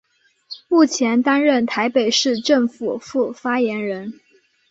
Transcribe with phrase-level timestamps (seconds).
[0.67, 4.19] 目前担任台北市政府副发言人。